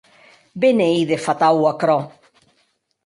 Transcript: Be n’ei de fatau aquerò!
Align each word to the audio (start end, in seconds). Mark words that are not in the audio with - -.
Be 0.59 0.69
n’ei 0.77 1.01
de 1.09 1.17
fatau 1.25 1.57
aquerò! 1.71 1.99